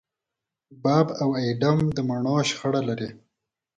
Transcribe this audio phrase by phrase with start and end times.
[0.83, 3.09] باب او اېډم د مڼو شخړه لري.